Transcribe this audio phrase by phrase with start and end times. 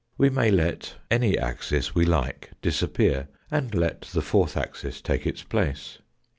[0.17, 5.43] We may let any axis we like disappear, and let th fourth axis take its
[5.43, 5.99] place.